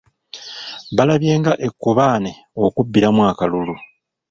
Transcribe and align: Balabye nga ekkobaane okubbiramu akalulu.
Balabye 0.95 1.33
nga 1.39 1.53
ekkobaane 1.67 2.31
okubbiramu 2.65 3.21
akalulu. 3.31 3.75